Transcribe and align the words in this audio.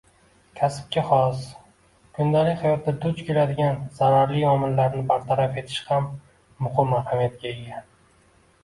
Kasbga 0.59 1.01
xos, 1.09 1.43
kundalik 2.19 2.63
hayotda 2.65 2.93
duch 3.05 3.21
keladigan 3.27 3.79
zararli 4.01 4.43
omillarni 4.55 5.05
bartaraf 5.13 5.63
etish 5.65 5.87
ham 5.93 6.11
muhim 6.67 6.99
ahamiyatga 7.05 7.55
ega. 7.57 7.89